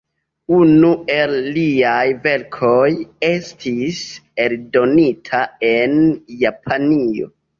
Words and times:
Unu 0.59 0.87
el 1.15 1.33
liaj 1.57 2.05
verkoj 2.23 2.87
estis 3.29 4.01
eldonita 4.47 5.43
en 5.75 5.97
Japanio. 6.45 7.31